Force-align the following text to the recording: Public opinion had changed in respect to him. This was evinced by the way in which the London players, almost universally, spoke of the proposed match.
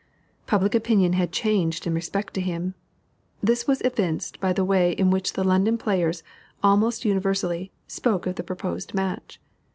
Public 0.47 0.73
opinion 0.73 1.13
had 1.13 1.31
changed 1.31 1.85
in 1.85 1.93
respect 1.93 2.33
to 2.33 2.41
him. 2.41 2.73
This 3.43 3.67
was 3.67 3.81
evinced 3.81 4.39
by 4.39 4.51
the 4.51 4.65
way 4.65 4.93
in 4.93 5.11
which 5.11 5.33
the 5.33 5.43
London 5.43 5.77
players, 5.77 6.23
almost 6.63 7.05
universally, 7.05 7.71
spoke 7.85 8.25
of 8.25 8.33
the 8.33 8.41
proposed 8.43 8.95
match. 8.95 9.39